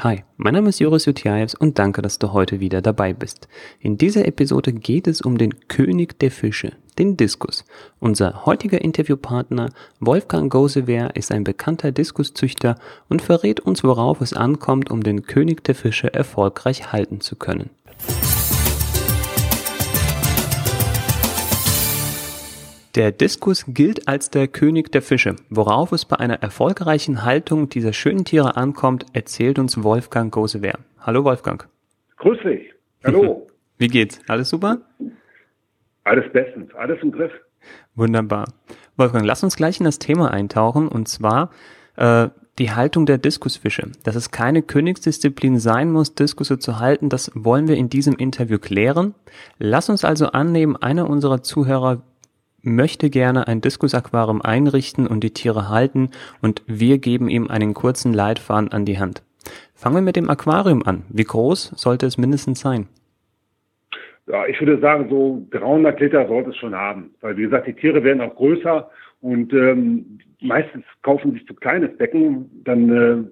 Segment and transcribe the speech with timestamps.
[0.00, 3.48] Hi, mein Name ist Joris Jutjaevs und danke, dass du heute wieder dabei bist.
[3.80, 7.64] In dieser Episode geht es um den König der Fische, den Diskus.
[7.98, 12.74] Unser heutiger Interviewpartner Wolfgang Gosewehr ist ein bekannter Diskuszüchter
[13.08, 17.70] und verrät uns, worauf es ankommt, um den König der Fische erfolgreich halten zu können.
[22.96, 25.36] Der Diskus gilt als der König der Fische.
[25.50, 30.78] Worauf es bei einer erfolgreichen Haltung dieser schönen Tiere ankommt, erzählt uns Wolfgang Gosewehr.
[30.98, 31.68] Hallo Wolfgang.
[32.16, 32.72] Grüß dich.
[33.04, 33.48] Hallo.
[33.78, 34.18] Wie geht's?
[34.28, 34.78] Alles super?
[36.04, 37.32] Alles bestens, alles im Griff.
[37.96, 38.50] Wunderbar.
[38.96, 41.50] Wolfgang, lass uns gleich in das Thema eintauchen und zwar
[41.96, 42.28] äh,
[42.58, 43.90] die Haltung der Diskusfische.
[44.04, 48.58] Dass es keine Königsdisziplin sein muss, Diskusse zu halten, das wollen wir in diesem Interview
[48.58, 49.14] klären.
[49.58, 52.02] Lass uns also annehmen, einer unserer Zuhörer
[52.62, 56.10] möchte gerne ein Diskusaquarium einrichten und die Tiere halten
[56.42, 59.22] und wir geben ihm einen kurzen Leitfaden an die Hand.
[59.74, 61.04] Fangen wir mit dem Aquarium an.
[61.08, 62.88] Wie groß sollte es mindestens sein?
[64.26, 67.14] Ja, ich würde sagen, so 300 Liter sollte es schon haben.
[67.20, 71.96] Weil, wie gesagt, die Tiere werden auch größer und ähm, meistens kaufen sich zu kleines
[71.96, 72.50] Becken.
[72.64, 73.24] Dann äh,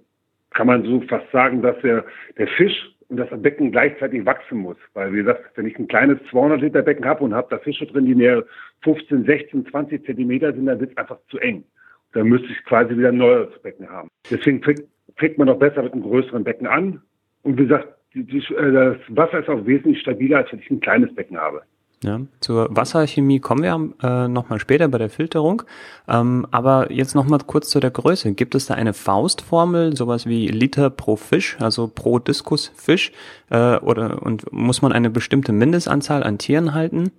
[0.54, 2.04] kann man so fast sagen, dass der,
[2.38, 4.76] der Fisch und das Becken gleichzeitig wachsen muss.
[4.92, 7.86] Weil, wie gesagt, wenn ich ein kleines 200 Liter Becken habe und habe da Fische
[7.86, 8.44] drin, die mehr
[8.82, 11.64] 15, 16, 20 Zentimeter sind, dann wird es einfach zu eng.
[12.12, 14.08] Dann müsste ich quasi wieder ein neues Becken haben.
[14.30, 17.02] Deswegen fängt, man noch besser mit einem größeren Becken an.
[17.42, 20.70] Und wie gesagt, die, die, äh, das Wasser ist auch wesentlich stabiler, als wenn ich
[20.70, 21.62] ein kleines Becken habe.
[22.04, 25.62] Ja, zur Wasserchemie kommen wir äh, nochmal später bei der Filterung.
[26.06, 28.34] Ähm, aber jetzt nochmal kurz zu der Größe.
[28.34, 33.10] Gibt es da eine Faustformel, sowas wie Liter pro Fisch, also pro Diskusfisch?
[33.50, 37.10] Äh, oder und muss man eine bestimmte Mindestanzahl an Tieren halten?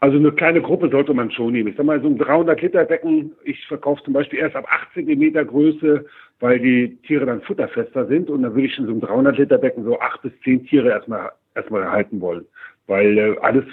[0.00, 1.68] Also eine kleine Gruppe sollte man schon nehmen.
[1.68, 4.94] Ich sag mal, so ein 300 Liter Becken, ich verkaufe zum Beispiel erst ab 8
[4.94, 6.06] Zentimeter Größe,
[6.38, 9.58] weil die Tiere dann futterfester sind und dann würde ich in so einem 300 Liter
[9.58, 12.46] Becken so acht bis zehn Tiere erstmal erstmal halten wollen
[12.86, 13.64] weil äh, alles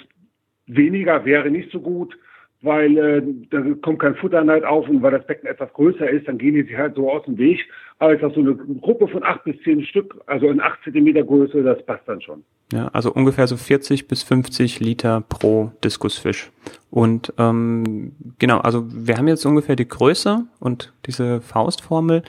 [0.66, 2.16] weniger wäre nicht so gut,
[2.60, 6.38] weil äh, da kommt kein Futterneid auf und weil das Becken etwas größer ist, dann
[6.38, 7.60] gehen die sich halt so aus dem Weg.
[8.00, 11.22] Aber ich sag so eine Gruppe von acht bis zehn Stück, also in acht Zentimeter
[11.22, 12.42] Größe, das passt dann schon.
[12.72, 16.50] Ja, also ungefähr so 40 bis 50 Liter pro Diskusfisch.
[16.90, 22.22] Und ähm, genau, also wir haben jetzt ungefähr die Größe und diese Faustformel.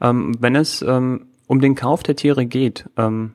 [0.00, 3.32] Ähm, wenn es ähm, um den Kauf der Tiere geht, ähm,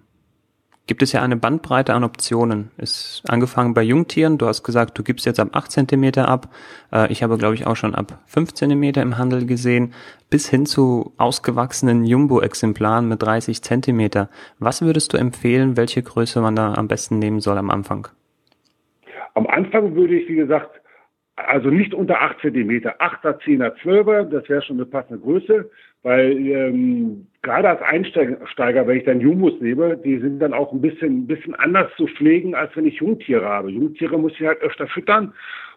[0.87, 2.71] gibt es ja eine Bandbreite an Optionen.
[2.77, 4.37] Ist angefangen bei Jungtieren.
[4.37, 6.49] Du hast gesagt, du gibst jetzt ab 8 Zentimeter ab.
[6.91, 9.93] Äh, ich habe, glaube ich, auch schon ab 5 Zentimeter im Handel gesehen,
[10.29, 14.29] bis hin zu ausgewachsenen Jumbo-Exemplaren mit 30 Zentimeter.
[14.59, 18.07] Was würdest du empfehlen, welche Größe man da am besten nehmen soll am Anfang?
[19.35, 20.81] Am Anfang würde ich, wie gesagt,
[21.37, 25.69] also nicht unter 8 Zentimeter, 8er, 10er, 12er, das wäre schon eine passende Größe,
[26.01, 30.81] weil ähm, gerade als Einsteiger, wenn ich dann Jumbos nehme, die sind dann auch ein
[30.81, 33.69] bisschen, ein bisschen anders zu pflegen, als wenn ich Jungtiere habe.
[33.69, 35.33] Jungtiere muss ich halt öfter füttern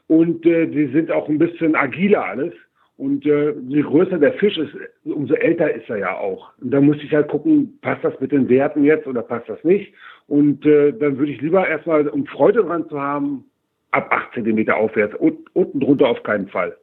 [0.06, 2.54] und äh, die sind auch ein bisschen agiler alles.
[2.96, 6.52] Und äh, je größer der Fisch ist, umso älter ist er ja auch.
[6.60, 9.62] Und da muss ich halt gucken, passt das mit den Werten jetzt oder passt das
[9.64, 9.94] nicht?
[10.26, 13.49] Und äh, dann würde ich lieber erstmal, um Freude dran zu haben,
[13.90, 15.14] ab 8 cm aufwärts.
[15.14, 16.76] Und, unten drunter auf keinen Fall.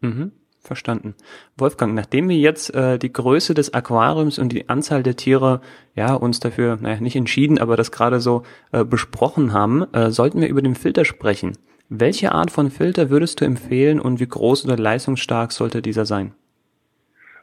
[0.00, 0.32] Mhm.
[0.66, 1.14] Verstanden.
[1.56, 5.60] Wolfgang, nachdem wir jetzt äh, die Größe des Aquariums und die Anzahl der Tiere
[5.94, 10.40] ja uns dafür naja, nicht entschieden, aber das gerade so äh, besprochen haben, äh, sollten
[10.40, 11.52] wir über den Filter sprechen.
[11.88, 16.32] Welche Art von Filter würdest du empfehlen und wie groß oder leistungsstark sollte dieser sein?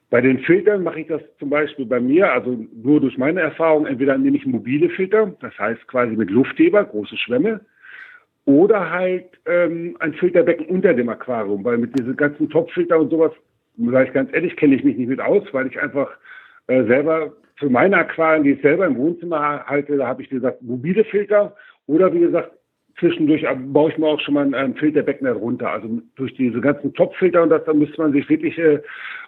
[0.09, 3.85] Bei den Filtern mache ich das zum Beispiel bei mir, also nur durch meine Erfahrung,
[3.85, 7.61] entweder nehme ich mobile Filter, das heißt quasi mit Luftheber, große Schwämme,
[8.45, 13.31] oder halt ähm, ein Filterbecken unter dem Aquarium, weil mit diesen ganzen Topfilter und sowas,
[13.77, 16.09] sage ich ganz ehrlich, kenne ich mich nicht mit aus, weil ich einfach
[16.67, 20.61] äh, selber für meine Aquarien, die ich selber im Wohnzimmer halte, da habe ich gesagt
[20.61, 21.55] mobile Filter
[21.87, 22.51] oder wie gesagt
[22.99, 25.71] zwischendurch baue ich mir auch schon mal ein, ein Filterbecken darunter.
[25.71, 28.81] Also durch diese ganzen Topfilter und das, da müsste man sich wirklich äh,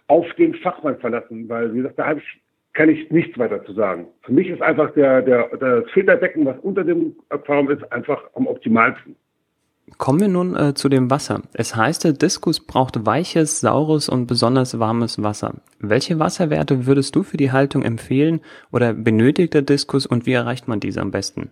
[0.08, 2.42] auf den Fachmann verlassen, weil wie gesagt, da habe ich
[2.76, 4.08] kann ich nichts weiter zu sagen.
[4.22, 8.48] Für mich ist einfach der, der, das Filterbecken, was unter dem Aquarium ist, einfach am
[8.48, 9.16] optimalsten.
[9.98, 11.42] Kommen wir nun äh, zu dem Wasser.
[11.54, 15.56] Es heißt, der Diskus braucht weiches, saures und besonders warmes Wasser.
[15.80, 18.42] Welche Wasserwerte würdest du für die Haltung empfehlen
[18.72, 21.52] oder benötigt der Diskus und wie erreicht man diese am besten?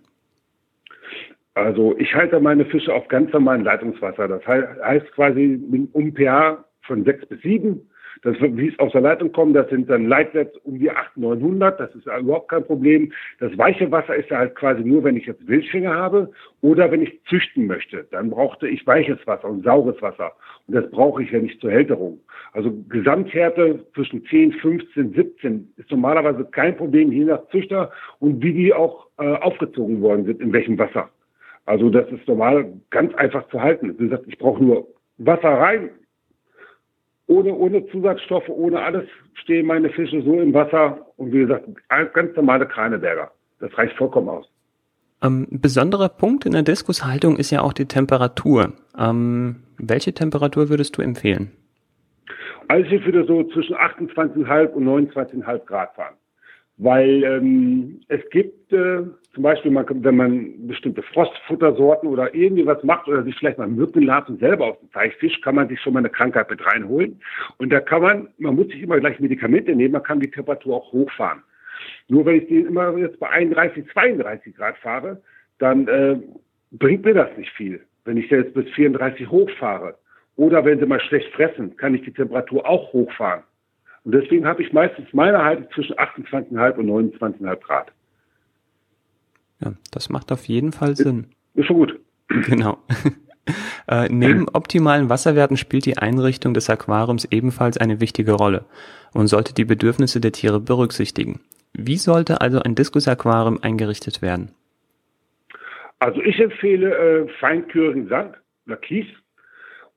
[1.54, 4.28] Also ich halte meine Fische auf ganz normalen Leitungswasser.
[4.28, 7.80] Das heißt quasi mit einem pH von 6 bis 7
[8.22, 11.80] Das, wie es aus der Leitung kommt, das sind dann Leitwerte um die 800, 900.
[11.80, 13.12] Das ist überhaupt kein Problem.
[13.40, 16.30] Das weiche Wasser ist ja halt quasi nur, wenn ich jetzt Wildschwinge habe
[16.60, 18.06] oder wenn ich züchten möchte.
[18.10, 20.32] Dann brauchte ich weiches Wasser und saures Wasser.
[20.66, 22.20] Und das brauche ich ja nicht zur Hälterung.
[22.52, 27.90] Also Gesamthärte zwischen 10, 15, 17 ist normalerweise kein Problem, je nach Züchter
[28.20, 31.08] und wie die auch äh, aufgezogen worden sind, in welchem Wasser.
[31.66, 33.94] Also das ist normal ganz einfach zu halten.
[33.98, 34.86] Wie gesagt, ich brauche nur
[35.18, 35.90] Wasser rein,
[37.34, 39.04] ohne, ohne Zusatzstoffe, ohne alles
[39.34, 41.66] stehen meine Fische so im Wasser und wie gesagt,
[42.12, 43.30] ganz normale Kreineberger.
[43.60, 44.48] Das reicht vollkommen aus.
[45.22, 48.72] Ähm, besonderer Punkt in der Diskushaltung ist ja auch die Temperatur.
[48.98, 51.50] Ähm, welche Temperatur würdest du empfehlen?
[52.68, 56.14] Also ich würde so zwischen 28,5 und 29,5 Grad fahren.
[56.76, 59.02] Weil ähm, es gibt äh,
[59.34, 63.68] zum Beispiel, man, wenn man bestimmte Frostfuttersorten oder irgendwie was macht oder sich vielleicht mal
[63.68, 67.20] Mückenlarven selber auf den Teich fischt, kann man sich schon mal eine Krankheit mit reinholen.
[67.58, 70.76] Und da kann man, man muss sich immer gleich Medikamente nehmen, man kann die Temperatur
[70.76, 71.42] auch hochfahren.
[72.08, 75.20] Nur wenn ich die immer jetzt bei 31, 32 Grad fahre,
[75.58, 76.16] dann äh,
[76.72, 77.80] bringt mir das nicht viel.
[78.04, 79.96] Wenn ich jetzt bis 34 hochfahre
[80.36, 83.44] oder wenn sie mal schlecht fressen, kann ich die Temperatur auch hochfahren.
[84.04, 87.92] Und deswegen habe ich meistens meine Haltung zwischen 28,5 und 29,5 Grad.
[89.60, 91.26] Ja, das macht auf jeden Fall Sinn.
[91.54, 92.00] Ist schon gut.
[92.46, 92.78] Genau.
[93.86, 98.64] Äh, neben optimalen Wasserwerten spielt die Einrichtung des Aquariums ebenfalls eine wichtige Rolle
[99.12, 101.40] und sollte die Bedürfnisse der Tiere berücksichtigen.
[101.74, 104.52] Wie sollte also ein Diskus-Aquarium eingerichtet werden?
[105.98, 108.36] Also ich empfehle äh, feinkürigen Sand
[108.66, 109.06] oder Kies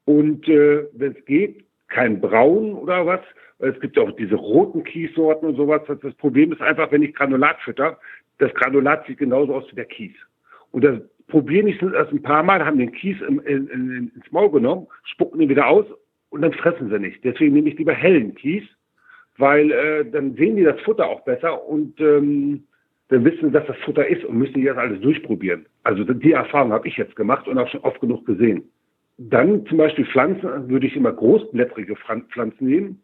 [0.03, 3.21] und äh, wenn es geht, kein Braun oder was,
[3.59, 5.81] es gibt auch diese roten Kiessorten und sowas.
[5.87, 7.97] Das Problem ist einfach, wenn ich Granulat fütter,
[8.37, 10.15] das Granulat sieht genauso aus wie der Kies.
[10.71, 14.31] Und das probieren ich erst ein paar Mal, haben den Kies im, in, in, ins
[14.31, 15.85] Maul genommen, spucken ihn wieder aus
[16.29, 17.23] und dann fressen sie nicht.
[17.23, 18.63] Deswegen nehme ich lieber hellen Kies,
[19.37, 22.63] weil äh, dann sehen die das Futter auch besser und ähm,
[23.09, 25.65] dann wissen sie, dass das Futter ist und müssen die das alles durchprobieren.
[25.83, 28.69] Also die Erfahrung habe ich jetzt gemacht und auch schon oft genug gesehen.
[29.17, 33.01] Dann zum Beispiel Pflanzen würde ich immer großblättrige Pflanzen nehmen,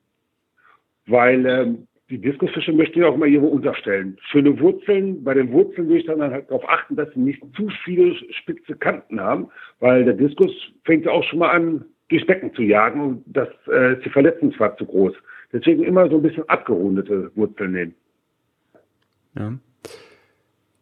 [1.07, 4.17] weil ähm, die Diskusfische möchten ja auch immer ihre unterstellen.
[4.29, 7.69] Schöne Wurzeln, bei den Wurzeln würde ich dann halt darauf achten, dass sie nicht zu
[7.83, 9.47] viele spitze Kanten haben,
[9.79, 10.51] weil der Diskus
[10.83, 14.09] fängt ja auch schon mal an, durchs Becken zu jagen und das äh, ist die
[14.09, 15.13] Verletzungsfahrt zu groß.
[15.51, 17.95] Deswegen immer so ein bisschen abgerundete Wurzeln nehmen.
[19.35, 19.53] Ja.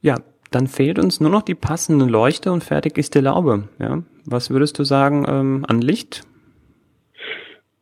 [0.01, 0.15] Ja,
[0.49, 3.69] dann fehlt uns nur noch die passende Leuchte und fertig ist die Laube.
[3.79, 6.23] Ja, was würdest du sagen ähm, an Licht?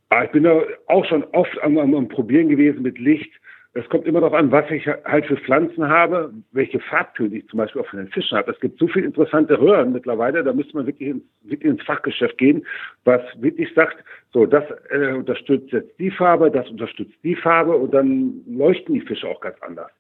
[0.10, 3.32] Ah, ich bin da auch schon oft am, am, am Probieren gewesen mit Licht.
[3.74, 7.58] Es kommt immer darauf an, was ich halt für Pflanzen habe, welche Farbtöne ich zum
[7.58, 8.52] Beispiel auch von den Fischen habe.
[8.52, 12.40] Es gibt so viele interessante Röhren mittlerweile, da müsste man wirklich ins, wirklich ins Fachgeschäft
[12.40, 12.66] gehen,
[13.04, 14.04] was wirklich sagt,
[14.34, 19.02] so, das äh, unterstützt jetzt die Farbe, das unterstützt die Farbe und dann leuchten die
[19.02, 19.92] Fische auch ganz anders.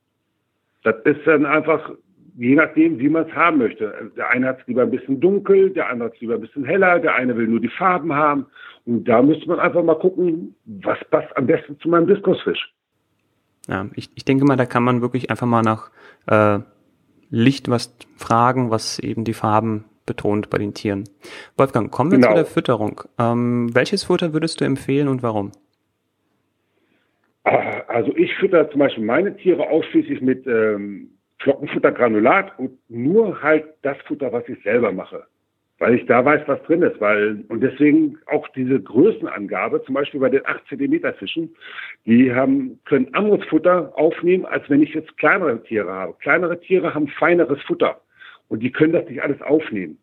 [0.83, 1.91] Das ist dann einfach
[2.39, 4.11] je nachdem, wie man es haben möchte.
[4.15, 6.63] Der eine hat es lieber ein bisschen dunkel, der andere hat es lieber ein bisschen
[6.63, 8.45] heller, der eine will nur die Farben haben.
[8.85, 12.73] Und da müsste man einfach mal gucken, was passt am besten zu meinem Diskusfisch.
[13.67, 15.91] Ja, ich, ich denke mal, da kann man wirklich einfach mal nach
[16.27, 16.59] äh,
[17.29, 21.03] Licht was fragen, was eben die Farben betont bei den Tieren.
[21.57, 22.29] Wolfgang, kommen wir genau.
[22.29, 23.01] zu der Fütterung.
[23.19, 25.51] Ähm, welches Futter würdest du empfehlen und warum?
[27.43, 33.65] Ah, also ich fütter zum Beispiel meine Tiere ausschließlich mit ähm, Flockenfuttergranulat und nur halt
[33.81, 35.23] das Futter, was ich selber mache.
[35.77, 36.99] Weil ich da weiß, was drin ist.
[36.99, 41.55] Weil, und deswegen auch diese Größenangabe, zum Beispiel bei den 8 Zentimeter Fischen,
[42.05, 46.15] die haben, können anderes Futter aufnehmen, als wenn ich jetzt kleinere Tiere habe.
[46.19, 48.01] Kleinere Tiere haben feineres Futter.
[48.49, 49.97] Und die können das nicht alles aufnehmen.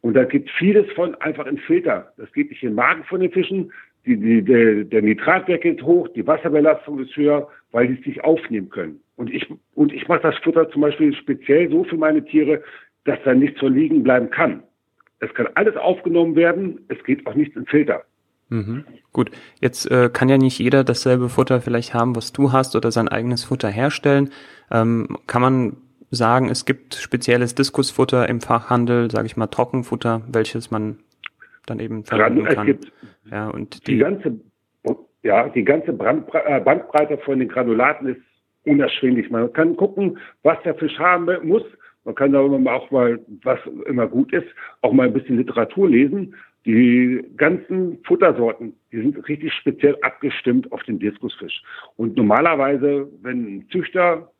[0.00, 2.12] Und da gibt vieles von einfach in Filter.
[2.16, 3.72] Das geht nicht in den Magen von den Fischen.
[4.06, 8.24] Die, die, der, der Nitratwert geht hoch, die Wasserbelastung ist höher, weil die es nicht
[8.24, 9.00] aufnehmen können.
[9.16, 12.62] Und ich, und ich mache das Futter zum Beispiel speziell so für meine Tiere,
[13.04, 14.62] dass da nichts so liegen bleiben kann.
[15.20, 18.02] Es kann alles aufgenommen werden, es geht auch nichts in Filter.
[18.48, 18.84] Mhm.
[19.12, 19.30] Gut,
[19.60, 23.08] jetzt äh, kann ja nicht jeder dasselbe Futter vielleicht haben, was du hast oder sein
[23.08, 24.30] eigenes Futter herstellen.
[24.70, 25.76] Ähm, kann man
[26.10, 30.98] sagen, es gibt spezielles Diskusfutter im Fachhandel, sage ich mal Trockenfutter, welches man
[31.66, 32.68] dann eben verwenden kann.
[32.68, 32.92] Es gibt
[33.30, 34.40] ja, und die, die ganze,
[35.22, 38.20] ja, die ganze äh, Bandbreite von den Granulaten ist
[38.64, 39.30] unerschwinglich.
[39.30, 41.62] Man kann gucken, was der Fisch haben muss.
[42.04, 44.46] Man kann da auch mal, was immer gut ist,
[44.82, 46.34] auch mal ein bisschen Literatur lesen.
[46.66, 51.62] Die ganzen Futtersorten, die sind richtig speziell abgestimmt auf den Diskusfisch.
[51.96, 54.30] Und normalerweise, wenn Züchter,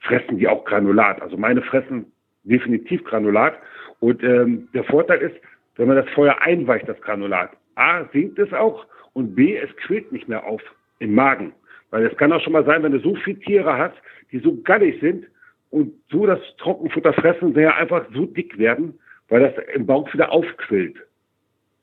[0.00, 1.20] fressen die auch Granulat.
[1.20, 2.12] Also meine fressen
[2.44, 3.54] definitiv Granulat.
[4.00, 5.36] Und ähm, der Vorteil ist,
[5.76, 10.12] wenn man das vorher einweicht, das Granulat, A, sinkt es auch und B, es quillt
[10.12, 10.62] nicht mehr auf.
[10.98, 11.52] im Magen.
[11.96, 13.96] Weil es kann auch schon mal sein, wenn du so viele Tiere hast,
[14.30, 15.24] die so gallig sind
[15.70, 18.98] und so das Trockenfutter fressen, ja einfach so dick werden,
[19.30, 20.98] weil das im Bauch wieder aufquillt.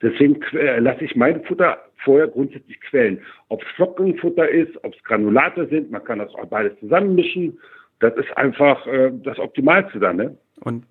[0.03, 3.22] Deswegen äh, lasse ich mein Futter vorher grundsätzlich quellen.
[3.50, 7.58] Ob es Flockenfutter ist, ob es Granulate sind, man kann das auch beides zusammenmischen.
[8.00, 10.17] Das ist einfach äh, das Optimalste dann.
[10.17, 10.38] Ne?
[10.63, 10.86] Und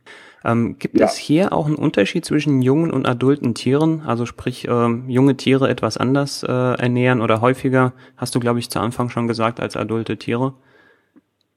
[0.45, 1.07] ähm, gibt ja.
[1.07, 4.03] es hier auch einen Unterschied zwischen jungen und adulten Tieren?
[4.07, 8.71] Also sprich, ähm, junge Tiere etwas anders äh, ernähren oder häufiger, hast du, glaube ich,
[8.71, 10.55] zu Anfang schon gesagt, als adulte Tiere?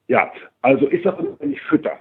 [0.07, 0.31] Ja,
[0.61, 1.99] also ich sage wenn ich fütter.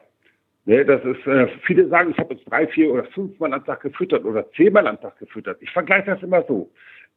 [0.67, 3.83] Ne, das ist, äh, viele sagen, ich habe jetzt drei, vier oder fünfmal am Tag
[3.83, 5.59] gefüttert oder zehnmal am Tag gefüttert.
[5.61, 6.71] Ich vergleiche das immer so.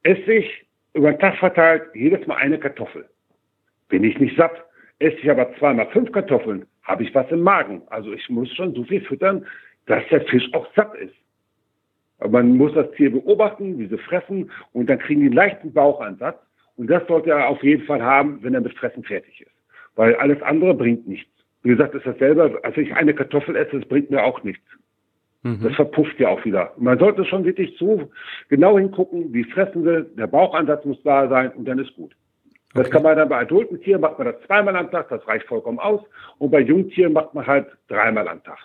[0.04, 3.08] Esse ich über den Tag verteilt jedes Mal eine Kartoffel.
[3.88, 4.52] Bin ich nicht satt,
[5.00, 7.82] esse ich aber zweimal fünf Kartoffeln, habe ich was im Magen.
[7.88, 9.46] Also ich muss schon so viel füttern,
[9.86, 11.14] dass der Fisch auch satt ist.
[12.20, 15.74] Aber man muss das Tier beobachten, wie sie fressen und dann kriegen die einen leichten
[15.74, 16.38] Bauchansatz.
[16.78, 19.52] Und das sollte er auf jeden Fall haben, wenn er mit Fressen fertig ist.
[19.96, 21.30] Weil alles andere bringt nichts.
[21.64, 24.64] Wie gesagt, ist dasselbe, als ich eine Kartoffel esse, das bringt mir auch nichts.
[25.44, 25.60] Mhm.
[25.64, 26.74] Das verpufft ja auch wieder.
[26.78, 28.10] Man sollte schon wirklich so
[28.48, 32.16] genau hingucken, wie fressen sie, der Bauchansatz muss da sein und dann ist gut.
[32.78, 32.94] Das okay.
[32.94, 35.80] kann man dann bei adulten Tieren macht man das zweimal am Tag, das reicht vollkommen
[35.80, 36.00] aus.
[36.38, 38.60] Und bei Jungtieren macht man halt dreimal am Tag.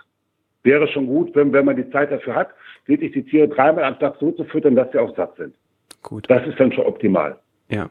[0.64, 2.50] Wäre schon gut, wenn, wenn man die Zeit dafür hat,
[2.84, 5.54] wirklich die Tiere dreimal am Tag so zu füttern, dass sie auch satt sind.
[6.02, 6.28] Gut.
[6.28, 7.38] Das ist dann schon optimal.
[7.70, 7.88] Ja.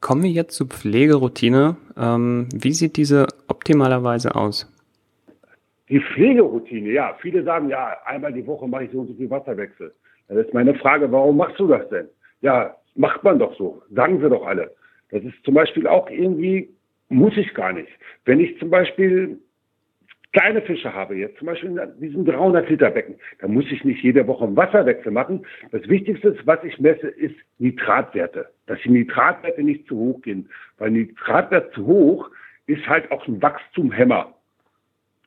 [0.00, 1.76] Kommen wir jetzt zur Pflegeroutine.
[1.98, 4.72] Ähm, wie sieht diese optimalerweise aus?
[5.88, 7.16] Die Pflegeroutine, ja.
[7.20, 9.92] Viele sagen, ja, einmal die Woche mache ich so und so viel Wasserwechsel.
[10.28, 12.06] Das ist meine Frage, warum machst du das denn?
[12.42, 13.82] Ja, macht man doch so.
[13.90, 14.70] Sagen sie doch alle.
[15.14, 16.68] Das ist zum Beispiel auch irgendwie,
[17.08, 17.88] muss ich gar nicht.
[18.24, 19.38] Wenn ich zum Beispiel
[20.32, 24.02] kleine Fische habe, jetzt zum Beispiel in diesem 300 Liter Becken, da muss ich nicht
[24.02, 25.46] jede Woche einen Wasserwechsel machen.
[25.70, 28.48] Das Wichtigste, was ich messe, ist Nitratwerte.
[28.66, 30.48] Dass die Nitratwerte nicht zu hoch gehen.
[30.78, 32.28] Weil Nitratwert zu hoch
[32.66, 34.34] ist halt auch ein Wachstumhemmer.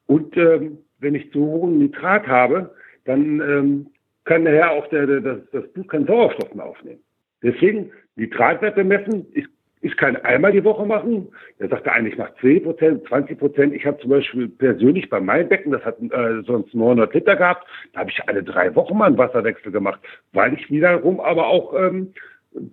[0.05, 2.75] Und ähm, wenn ich zu hohen Nitrat habe,
[3.05, 3.87] dann ähm,
[4.25, 6.99] kann nachher auch der, der, das, das Blut keinen Sauerstoff mehr aufnehmen.
[7.41, 9.47] Deswegen Nitratwerte messen ist
[9.87, 11.29] ich kann einmal die Woche machen.
[11.59, 13.73] Der sagte eigentlich, macht 10 Prozent, 20 Prozent.
[13.73, 17.65] Ich habe zum Beispiel persönlich bei meinem Becken, das hat äh, sonst 900 Liter gehabt,
[17.93, 19.99] da habe ich alle drei Wochen mal einen Wasserwechsel gemacht,
[20.33, 22.13] weil ich wiederum aber auch ähm,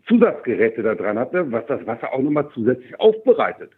[0.08, 3.70] Zusatzgeräte da dran hatte, was das Wasser auch nochmal zusätzlich aufbereitet.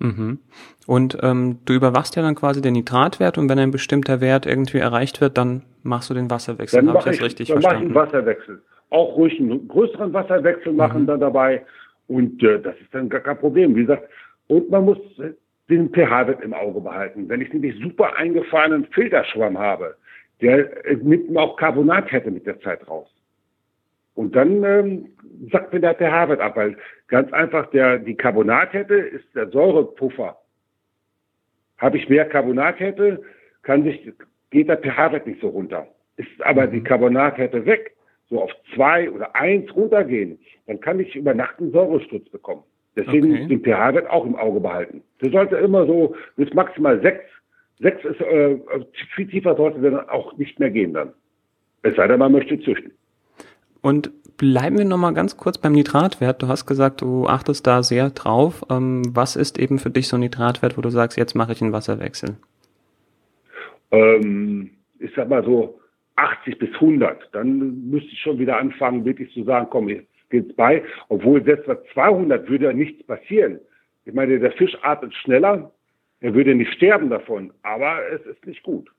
[0.00, 0.38] Mhm.
[0.86, 4.78] Und ähm, du überwachst ja dann quasi den Nitratwert und wenn ein bestimmter Wert irgendwie
[4.78, 6.84] erreicht wird, dann machst du den Wasserwechsel.
[6.84, 7.92] Dann mache ich, das richtig dann verstanden?
[7.92, 8.62] Mach ich einen Wasserwechsel.
[8.90, 11.06] Auch ruhig einen größeren Wasserwechsel machen mhm.
[11.06, 11.64] dann dabei
[12.08, 13.74] und äh, das ist dann gar kein Problem.
[13.74, 14.08] Wie gesagt,
[14.46, 14.98] und man muss
[15.70, 17.28] den pH-Wert im Auge behalten.
[17.28, 19.96] Wenn ich nämlich super eingefahrenen Filterschwamm habe,
[20.40, 23.08] der äh, nimmt mir auch Carbonathärte mit der Zeit raus.
[24.14, 25.08] Und dann ähm,
[25.50, 26.76] sagt mir der pH-Wert ab, weil
[27.08, 30.38] ganz einfach der, die Carbonathärte ist der Säurepuffer.
[31.78, 33.22] Habe ich mehr Carbonathärte,
[33.62, 34.12] kann sich,
[34.50, 35.88] geht der pH-Wert nicht so runter.
[36.16, 36.84] Ist aber die mhm.
[36.84, 37.96] Carbonathärte weg,
[38.34, 42.64] so auf zwei oder eins runtergehen, dann kann ich über Nacht einen Säuresturz bekommen.
[42.96, 43.46] Deswegen okay.
[43.46, 45.02] den pH-Wert auch im Auge behalten.
[45.20, 47.24] Der sollte immer so bis maximal sechs.
[47.80, 48.56] Sechs ist äh,
[49.14, 51.12] viel tiefer sollte dann auch nicht mehr gehen dann.
[51.82, 52.92] Es sei denn, man möchte züchten.
[53.82, 56.42] Und bleiben wir nochmal ganz kurz beim Nitratwert.
[56.42, 58.64] Du hast gesagt, du achtest da sehr drauf.
[58.70, 61.62] Ähm, was ist eben für dich so ein Nitratwert, wo du sagst, jetzt mache ich
[61.62, 62.36] einen Wasserwechsel?
[63.90, 65.78] Ähm, ich sag mal so
[66.16, 67.28] 80 bis 100.
[67.32, 70.82] Dann müsste ich schon wieder anfangen, wirklich zu sagen, komm, jetzt geht's bei.
[71.08, 73.60] Obwohl selbst bei 200 würde ja nichts passieren.
[74.04, 75.72] Ich meine, der Fisch atmet schneller,
[76.20, 78.90] er würde nicht sterben davon, aber es ist nicht gut.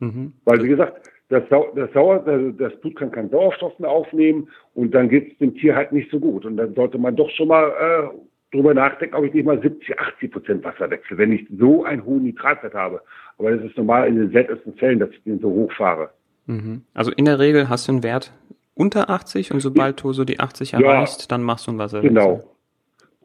[0.00, 0.32] Mhm.
[0.44, 2.18] Weil, wie gesagt, das, das, Sauer,
[2.58, 6.10] das Blut kann keinen Sauerstoff mehr aufnehmen und dann geht es dem Tier halt nicht
[6.10, 6.44] so gut.
[6.44, 9.98] Und dann sollte man doch schon mal äh, drüber nachdenken, ob ich nicht mal 70,
[9.98, 13.00] 80 Prozent Wasser wechsle, wenn ich so einen hohen Nitratwert habe.
[13.38, 16.10] Aber das ist normal in den seltensten Fällen, dass ich den so hoch fahre.
[16.46, 16.82] Mhm.
[16.94, 18.32] Also in der Regel hast du einen Wert
[18.74, 22.08] unter 80 und sobald du so die 80 erreichst, ja, dann machst du einen Wasserwechsel.
[22.08, 22.44] Genau.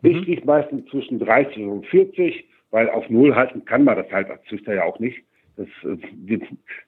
[0.02, 0.10] Mhm.
[0.12, 4.30] Ich liege meistens zwischen 30 und 40, weil auf Null halten kann man das halt
[4.30, 5.24] als Züchter ja auch nicht.
[5.58, 6.40] Das, das,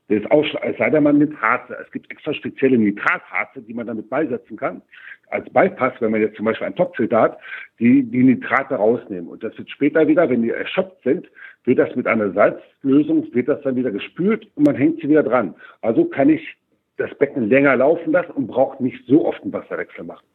[0.09, 0.23] das
[0.61, 1.77] es sei denn, man nimmt Harze.
[1.83, 4.81] Es gibt extra spezielle Nitratharze, die man damit beisetzen kann.
[5.29, 7.37] Als Bypass, wenn man jetzt zum Beispiel einen Topfilter hat,
[7.79, 9.27] die die Nitrate rausnehmen.
[9.29, 11.27] Und das wird später wieder, wenn die erschöpft sind,
[11.63, 15.23] wird das mit einer Salzlösung, wird das dann wieder gespült und man hängt sie wieder
[15.23, 15.53] dran.
[15.81, 16.57] Also kann ich
[16.97, 20.25] das Becken länger laufen lassen und braucht nicht so oft einen Wasserwechsel machen.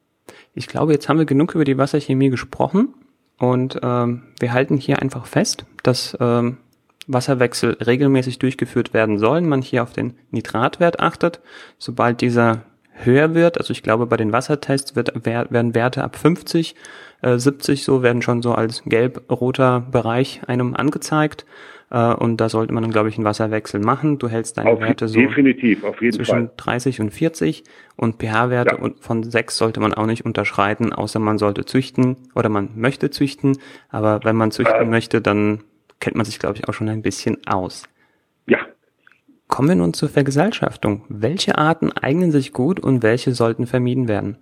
[0.54, 2.94] Ich glaube, jetzt haben wir genug über die Wasserchemie gesprochen
[3.38, 6.58] und ähm, wir halten hier einfach fest, dass ähm,
[7.06, 11.40] Wasserwechsel regelmäßig durchgeführt werden sollen, man hier auf den Nitratwert achtet.
[11.78, 12.62] Sobald dieser
[12.94, 13.58] höher wird.
[13.58, 16.74] Also ich glaube, bei den Wassertests wird, werden Werte ab 50,
[17.22, 21.44] äh, 70 so werden schon so als gelb-roter Bereich einem angezeigt.
[21.90, 24.18] Äh, und da sollte man dann, glaube ich, einen Wasserwechsel machen.
[24.18, 26.50] Du hältst deine auf, Werte so definitiv, auf jeden zwischen Fall.
[26.56, 27.64] 30 und 40
[27.96, 28.90] und pH-Werte Ja.
[29.00, 33.58] von 6 sollte man auch nicht unterschreiten, außer man sollte züchten oder man möchte züchten.
[33.88, 34.84] Aber wenn man züchten Äh.
[34.84, 35.64] möchte, dann
[36.02, 37.88] kennt man sich, glaube ich, auch schon ein bisschen aus.
[38.46, 38.58] Ja,
[39.48, 41.04] Kommen wir nun zur Vergesellschaftung.
[41.10, 44.38] Welche Arten eignen sich gut und welche sollten vermieden werden?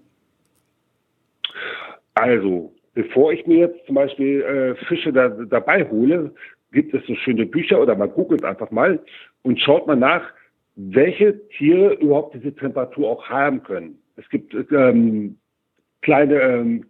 [2.21, 6.33] also, bevor ich mir jetzt zum Beispiel äh, Fische da, dabei hole,
[6.73, 9.01] gibt es so schöne Bücher oder man googelt einfach mal
[9.43, 10.23] und schaut mal nach,
[10.77, 13.99] welche Tiere überhaupt diese Temperatur auch haben können.
[14.17, 15.39] Es gibt ähm,
[16.03, 16.87] kleine ähm,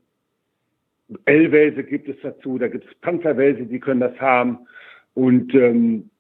[1.25, 4.59] L-Wälse gibt es dazu, da gibt es Panzerwälse, die können das haben.
[5.15, 6.11] Und ähm,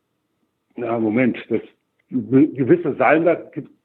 [0.77, 1.61] na Moment, das
[2.11, 3.37] gewisse Salmer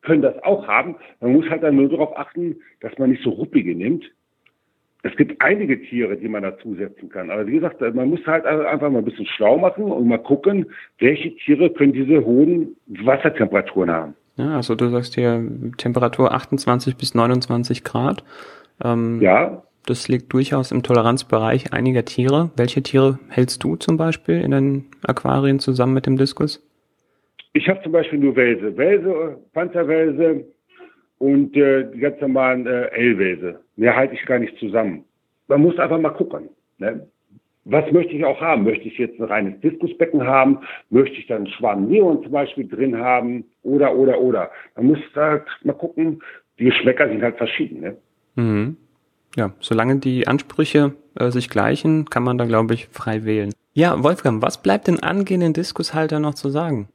[0.02, 0.96] können das auch haben.
[1.20, 4.06] Man muss halt dann nur darauf achten, dass man nicht so ruppige nimmt.
[5.04, 7.30] Es gibt einige Tiere, die man dazusetzen kann.
[7.30, 10.66] Aber wie gesagt, man muss halt einfach mal ein bisschen schlau machen und mal gucken,
[10.98, 14.16] welche Tiere können diese hohen Wassertemperaturen haben.
[14.38, 15.48] Ja, also du sagst hier
[15.78, 18.24] Temperatur 28 bis 29 Grad.
[18.84, 22.52] Ähm, Ja, Das liegt durchaus im Toleranzbereich einiger Tiere.
[22.56, 26.66] Welche Tiere hältst du zum Beispiel in deinen Aquarien zusammen mit dem Diskus?
[27.56, 28.76] ich habe zum Beispiel nur Wälse.
[28.76, 30.46] Wälse, Panzerwälse
[31.20, 33.62] und äh, die ganz normalen äh, L-Wälse.
[33.78, 35.06] Mehr halte ich gar nicht zusammen.
[35.48, 36.50] Man muss einfach mal gucken.
[36.80, 37.08] Ne?
[37.64, 38.66] Was möchte ich auch haben?
[38.66, 40.60] Möchte ich jetzt ein reines Diskusbecken haben?
[40.90, 43.46] Möchte ich dann einen Schwan Neon zum Beispiel drin haben?
[43.64, 44.52] Oder, oder, oder.
[44.76, 46.22] Man muss halt mal gucken.
[46.60, 47.80] Die Geschmäcker sind halt verschieden.
[47.80, 47.98] Ne?
[48.36, 48.78] Mhm.
[49.36, 53.52] Ja, solange die Ansprüche äh, sich gleichen, kann man da, glaube ich, frei wählen.
[53.74, 56.88] Ja, Wolfgang, was bleibt den angehenden Diskushalter noch zu sagen?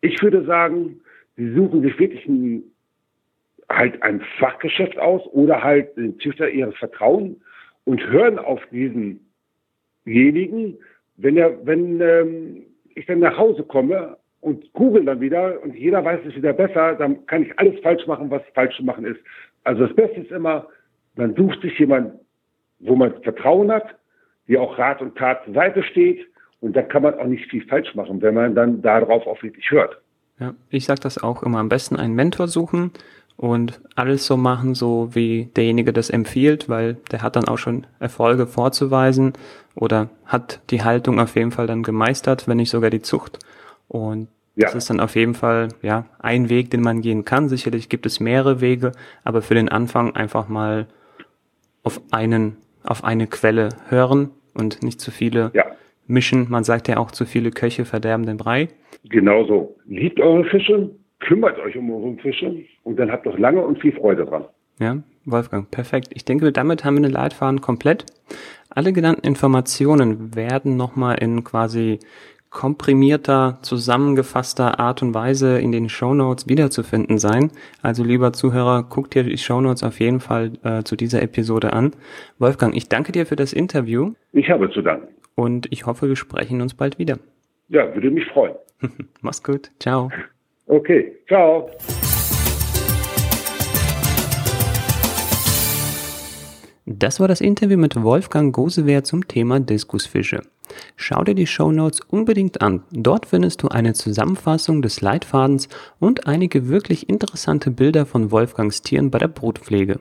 [0.00, 1.00] Ich würde sagen,
[1.36, 2.64] sie suchen sich wirklich ein,
[3.68, 7.40] halt ein Fachgeschäft aus oder halt den Züchter ihres Vertrauen
[7.84, 10.76] und hören auf diesenjenigen,
[11.16, 12.62] wenn er, wenn ähm,
[12.96, 16.96] ich dann nach Hause komme und google dann wieder und jeder weiß es wieder besser,
[16.96, 19.20] dann kann ich alles falsch machen, was falsch zu machen ist.
[19.62, 20.66] Also das Beste ist immer,
[21.16, 22.18] man sucht sich jemanden,
[22.80, 23.86] wo man Vertrauen hat,
[24.48, 26.26] die auch Rat und Tat zur Seite steht
[26.60, 29.70] und dann kann man auch nicht viel falsch machen, wenn man dann darauf auch wirklich
[29.70, 29.98] hört.
[30.38, 31.58] Ja, ich sage das auch immer.
[31.58, 32.90] Am besten einen Mentor suchen
[33.36, 37.86] und alles so machen, so wie derjenige das empfiehlt, weil der hat dann auch schon
[38.00, 39.32] Erfolge vorzuweisen
[39.76, 43.38] oder hat die Haltung auf jeden Fall dann gemeistert, wenn nicht sogar die Zucht.
[43.88, 44.66] Und Ja.
[44.66, 47.48] das ist dann auf jeden Fall ja ein Weg, den man gehen kann.
[47.48, 48.92] Sicherlich gibt es mehrere Wege,
[49.24, 50.86] aber für den Anfang einfach mal
[51.84, 55.64] auf einen auf eine Quelle hören und nicht zu viele Ja.
[56.06, 56.46] mischen.
[56.50, 58.68] Man sagt ja auch, zu viele Köche verderben den Brei.
[59.04, 59.76] Genauso.
[59.86, 63.92] Liebt eure Fische, kümmert euch um eure Fische und dann habt doch lange und viel
[63.92, 64.44] Freude dran.
[64.78, 66.08] Ja, Wolfgang, perfekt.
[66.12, 68.04] Ich denke, damit haben wir den Leitfaden komplett.
[68.68, 72.00] Alle genannten Informationen werden nochmal in quasi
[72.54, 77.50] komprimierter, zusammengefasster Art und Weise in den Shownotes wiederzufinden sein.
[77.82, 81.90] Also lieber Zuhörer, guck dir die Shownotes auf jeden Fall äh, zu dieser Episode an.
[82.38, 85.08] Wolfgang, ich danke dir für das Interview Ich habe zu danken.
[85.34, 87.18] und ich hoffe, wir sprechen uns bald wieder.
[87.68, 88.54] Ja, würde mich freuen.
[89.20, 89.70] Mach's gut.
[89.80, 90.10] Ciao.
[90.66, 91.68] Okay, ciao.
[96.86, 100.42] Das war das Interview mit Wolfgang Gosewehr zum Thema Diskusfische.
[100.96, 102.82] Schau dir die Shownotes unbedingt an.
[102.90, 109.10] Dort findest du eine Zusammenfassung des Leitfadens und einige wirklich interessante Bilder von Wolfgangs Tieren
[109.10, 110.00] bei der Brutpflege.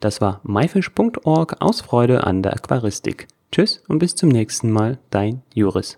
[0.00, 3.28] Das war myfish.org aus Freude an der Aquaristik.
[3.50, 5.96] Tschüss und bis zum nächsten Mal, dein Juris.